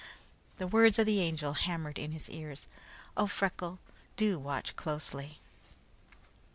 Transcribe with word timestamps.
The 0.57 0.65
words 0.65 0.97
of 0.97 1.05
the 1.05 1.21
Angel 1.21 1.53
hammered 1.53 1.99
in 1.99 2.09
his 2.11 2.27
ears. 2.27 2.65
"Oh, 3.15 3.27
Freckles, 3.27 3.77
do 4.17 4.39
watch 4.39 4.75
closely!" 4.75 5.37